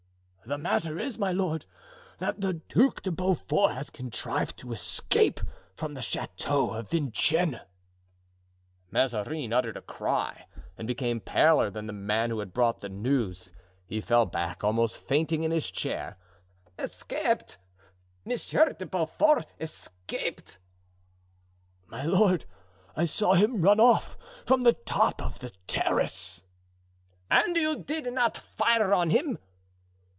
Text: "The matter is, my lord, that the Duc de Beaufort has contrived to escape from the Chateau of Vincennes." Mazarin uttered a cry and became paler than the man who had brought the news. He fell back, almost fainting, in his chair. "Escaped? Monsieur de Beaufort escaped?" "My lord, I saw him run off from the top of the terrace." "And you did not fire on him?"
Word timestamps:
"The 0.43 0.57
matter 0.57 0.99
is, 0.99 1.17
my 1.17 1.31
lord, 1.31 1.65
that 2.17 2.41
the 2.41 2.53
Duc 2.55 3.03
de 3.03 3.11
Beaufort 3.11 3.71
has 3.73 3.89
contrived 3.89 4.57
to 4.57 4.73
escape 4.73 5.39
from 5.75 5.93
the 5.93 6.01
Chateau 6.01 6.73
of 6.73 6.89
Vincennes." 6.89 7.61
Mazarin 8.89 9.53
uttered 9.53 9.77
a 9.77 9.81
cry 9.81 10.47
and 10.77 10.87
became 10.87 11.21
paler 11.21 11.69
than 11.69 11.85
the 11.87 11.93
man 11.93 12.31
who 12.31 12.39
had 12.39 12.53
brought 12.53 12.79
the 12.81 12.89
news. 12.89 13.53
He 13.85 14.01
fell 14.01 14.25
back, 14.25 14.61
almost 14.61 14.97
fainting, 14.97 15.43
in 15.43 15.51
his 15.51 15.69
chair. 15.71 16.17
"Escaped? 16.77 17.57
Monsieur 18.25 18.73
de 18.73 18.87
Beaufort 18.87 19.45
escaped?" 19.57 20.57
"My 21.87 22.03
lord, 22.03 22.45
I 22.93 23.05
saw 23.05 23.35
him 23.35 23.61
run 23.61 23.79
off 23.79 24.17
from 24.45 24.63
the 24.63 24.73
top 24.73 25.21
of 25.21 25.39
the 25.39 25.51
terrace." 25.67 26.41
"And 27.29 27.55
you 27.55 27.77
did 27.77 28.11
not 28.11 28.35
fire 28.37 28.91
on 28.91 29.11
him?" 29.11 29.37